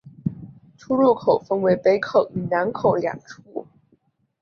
[0.77, 3.67] 出入口分为北口与南口两处。